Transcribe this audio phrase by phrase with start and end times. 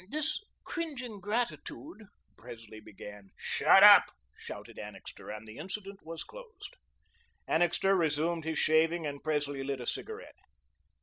[0.09, 2.05] "This cringing gratitude"
[2.35, 3.29] Presley began.
[3.37, 6.75] "Shut up," shouted Annixter, and the incident was closed.
[7.47, 10.37] Annixter resumed his shaving, and Presley lit a cigarette.